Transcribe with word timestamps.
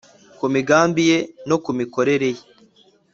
ku 0.37 0.45
migambi 0.53 1.01
ye 1.11 1.17
no 1.49 1.57
ku 1.63 1.71
mikorere 1.79 2.27
ye... 2.35 2.43